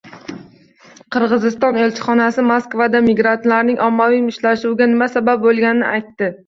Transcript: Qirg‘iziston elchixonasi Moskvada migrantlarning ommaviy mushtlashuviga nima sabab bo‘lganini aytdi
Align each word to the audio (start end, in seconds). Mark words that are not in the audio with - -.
Qirg‘iziston 1.15 1.77
elchixonasi 1.83 2.47
Moskvada 2.49 3.03
migrantlarning 3.11 3.81
ommaviy 3.91 4.27
mushtlashuviga 4.27 4.93
nima 4.95 5.15
sabab 5.19 5.45
bo‘lganini 5.49 5.93
aytdi 5.97 6.37